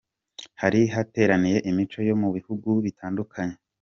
[0.61, 3.55] Hari hateraniye imico yo mu bihugu bitandukanye.